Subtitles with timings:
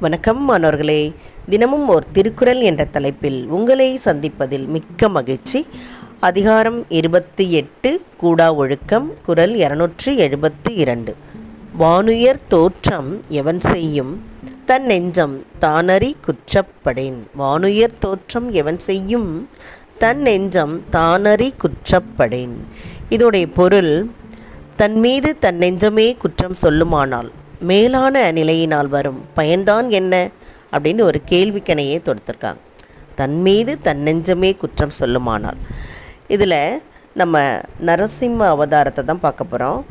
[0.00, 1.12] வணக்கம் மாணவர்களே.
[1.48, 5.66] தினமும் ஓர் திருக்குறள் என்ற தலைப்பில் உங்களை சந்திப்பதில் மிக்க மகிழ்ச்சி.
[6.20, 11.16] அதிகாரம் இருபத்தி எட்டு கூடா ஒழுக்கம் குரல் இருநூற்றி எழுபத்து இரண்டு.
[11.78, 14.22] வானுயர் தோற்றம் எவன் செய்யும்?
[14.64, 17.18] தன் நெஞ்சம் தானறி குற்றப்படேன்.
[17.38, 19.48] வானுயர் தோற்றம் எவன் செய்யும்?
[19.98, 22.54] தன் நெஞ்சம் தானறி குற்றப்படேன்.
[23.10, 24.10] இதோடைய பொருள்
[24.76, 27.30] தன் மீது தன் நெஞ்சமே குற்றம் சொல்லுமானால்
[27.62, 29.20] மேலான நிலையினால் வரும்.
[29.34, 30.14] பயன்தான் என்ன?
[30.72, 32.60] அப்படின்னு ஒரு கேள்விக்கணையே தொடுத்திருக்காங்க.
[33.14, 35.58] தன் மீது தன் நெஞ்சமே குற்றம் சொல்லுமானால்.
[36.28, 36.82] இதில்
[37.14, 37.40] நம்ம
[37.86, 39.86] நரசிம்ம அவதாரத்தை தான் பார்க்க போகிறோம்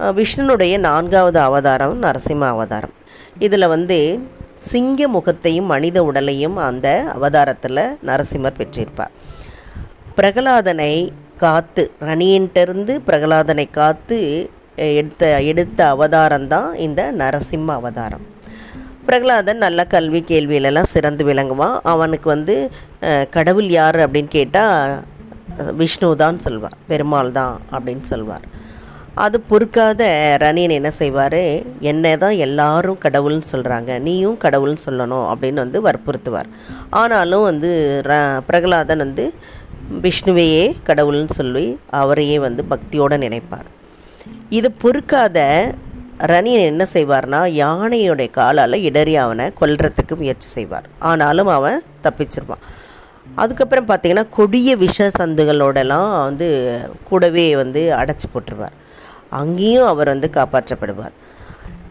[0.00, 2.94] விஷ்ணுனுடைய நான்காவது அவதாரம் நரசிம்ம அவதாரம்.
[3.38, 3.98] இதில் வந்து
[4.60, 9.14] சிங்க முகத்தையும் மனித உடலையும் அந்த அவதாரத்தில் நரசிம்மர் பெற்றிருப்பார்.
[10.16, 14.50] பிரகலாதனை காத்து ரணியன்ட்டிருந்து பிரகலாதனை காத்து
[15.00, 18.24] எடுத்த எடுத்த அவதாரம் தான் இந்த நரசிம்ம அவதாரம்.
[19.08, 21.76] பிரகலாதன் நல்ல கல்வி கேள்வியிலலாம் சிறந்து விளங்குவான்.
[21.92, 22.54] அவனுக்கு வந்து
[23.36, 24.94] கடவுள் யார் அப்படின்னு கேட்டால்
[25.80, 26.78] விஷ்ணு தான் சொல்வார்.
[26.90, 28.44] பெருமாள் தான் அப்படின்னு சொல்வார்.
[29.24, 30.02] அது பொறுக்காத
[30.42, 31.42] ரணியன் என்ன செய்வார்?
[31.90, 36.50] என்னை தான் எல்லாரும் கடவுள்னு சொல்கிறாங்க நீயும் கடவுள்னு சொல்லணும் அப்படின்னு வந்து வற்புறுத்துவார்.
[37.00, 37.70] ஆனாலும் வந்து
[38.10, 38.20] ர
[38.50, 39.26] பிரகலாதன் வந்து
[40.04, 41.66] விஷ்ணுவையே கடவுள்னு சொல்லி
[42.02, 43.68] அவரையே வந்து பக்தியோடு நினைப்பார்.
[44.50, 45.72] இது பொறுக்காத
[46.18, 50.88] ரணியன் என்ன செய்வார்னா யானையுடைய காலால் இடறி அவனை கொல்றதுக்கு முயற்சி செய்வார்.
[50.98, 52.62] ஆனாலும் அவன் தப்பிச்சிருவான்.
[53.34, 58.72] அதுக்கப்புறம் பார்த்தீங்கன்னா கொடிய விஷ சந்துகளோடலாம் வந்து கூடவே வந்து அடைச்சி போட்டுருவார்.
[59.30, 61.12] அங்கேயும் அவர் வந்து காப்பாற்றப்படுவார்.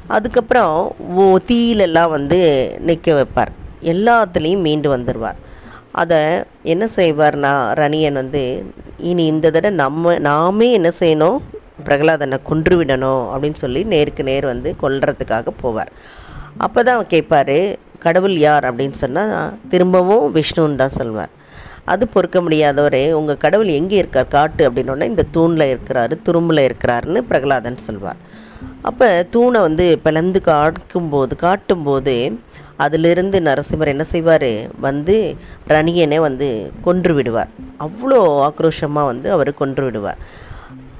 [0.07, 3.47] அதுக்கப்புறம் ஓ- தீயிலெல்லாம் வந்து நிற்க வைப்பார்.
[3.83, 5.35] எல்லாத்துலேயும் மீண்டு வந்துடுவார்
[5.91, 6.19] அதை
[6.63, 11.37] என்ன செய்வார்னா ரணியன் வந்து இனி இந்த தடவை நம்ம நாமே என்ன செய்யணும்?
[11.87, 15.91] பிரகலாதனை கொன்று விடணும் அப்படின்னு சொல்லி நேருக்கு நேர் வந்து கொல்றதுக்காக போவார்.
[16.65, 17.57] அப்போ தான் கேட்பார்
[18.05, 18.65] கடவுள் யார்?
[18.69, 19.35] அப்படின்னு சொன்னால்
[19.71, 21.33] திரும்பவும் விஷ்ணுன்னு தான் சொல்வார்.
[21.93, 24.33] அது பொறுக்க முடியாதவரே உங்கள் கடவுள் எங்கே இருக்கார்?
[24.35, 24.61] காட்டு.
[24.67, 28.19] அப்படின்னோடனே இந்த தூணில் இருக்கிறாரு துரும்பில் இருக்கிறாருன்னு பிரகலாதன் சொல்வார்.
[28.89, 32.15] அப்போ தூணை வந்து பிளந்து காட்டும்போது காட்டும்போது
[32.85, 34.49] அதிலிருந்து நரசிம்மர் என்ன செய்வார்?
[34.87, 35.15] வந்து
[35.73, 36.47] ரணியனை வந்து
[36.87, 37.51] கொன்று விடுவார்.
[37.85, 40.19] அவ்வளோ ஆக்ரோஷமாக வந்து அவர் கொன்று விடுவார்.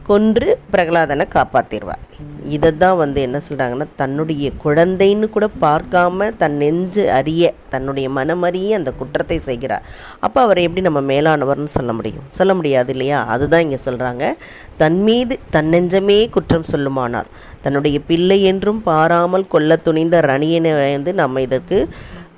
[0.09, 2.03] கொன்று பிரகலாதனை காப்பாற்றிடுவார்
[2.53, 8.78] இதை தான் வந்து என்ன சொல்கிறாங்கன்னா தன்னுடைய குழந்தைன்னு கூட பார்க்காம தன் நெஞ்சு அறிய தன்னுடைய மனம் அறிய
[8.78, 9.84] அந்த குற்றத்தை செய்கிறார்.
[10.19, 12.25] அப்போ அவரை எப்படி நம்ம மேலானவர்னு சொல்ல முடியும்?
[12.29, 13.19] சொல்ல முடியாது இல்லையா?
[13.34, 14.23] அதுதான் இங்கே சொல்கிறாங்க
[14.78, 17.31] தன் மீது தன் நெஞ்சமே குற்றம் சொல்லுமானால்
[17.62, 21.79] தன்னுடைய பிள்ளை என்றும் பாராமல் கொல்ல துணிந்த ரணியனை வந்து நம்ம இதற்கு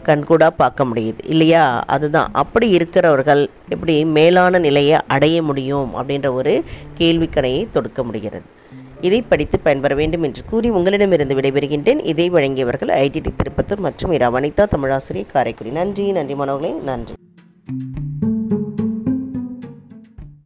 [0.10, 1.18] கண்கூடாக பார்க்க முடியுது.
[1.26, 1.84] இல்லையா?
[1.88, 2.30] அதுதான்.
[2.34, 6.64] அப்படி இருக்கிறவர்கள் எப்படி மேலான நிலையை அடைய முடியும் அப்படின்ற ஒரு
[6.98, 8.58] கேள்விக்கணையை தொடுக்க முடிகிறது.
[9.02, 12.06] இதை படித்து பயன்பெற வேண்டும் என்று கூறி உங்களிடமிருந்து விடைபெறுகின்றேன்.
[12.06, 14.32] இதை வழங்கியவர்கள் ஐடிடி திருப்பத்தூர் மற்றும் இரா.
[14.32, 15.70] வனிதா தமிழாசிரியர் காரைக்குடி.
[15.70, 16.12] நன்றி.
[16.12, 17.14] நன்றி மனோகளே நன்றி.